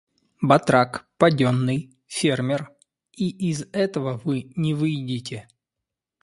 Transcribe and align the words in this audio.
Батрак, 0.41 1.05
поденный, 1.19 1.95
фермер— 2.07 2.71
и 3.13 3.29
из 3.51 3.67
этого 3.71 4.17
вы 4.23 4.51
не 4.55 4.73
выйдете. 4.73 5.47